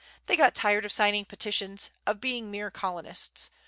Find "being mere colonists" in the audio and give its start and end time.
2.19-3.51